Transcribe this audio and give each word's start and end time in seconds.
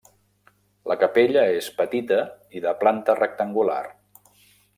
La 0.91 0.95
capella 1.03 1.43
és 1.59 1.67
petita 1.81 2.19
i 2.61 2.65
de 2.67 2.73
planta 2.81 3.17
rectangular. 3.21 3.81